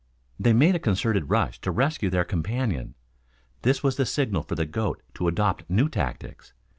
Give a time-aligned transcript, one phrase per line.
[0.39, 2.95] They made a concerted rush to rescue their companion.
[3.61, 6.53] This was the signal for the goat to adopt new tactics.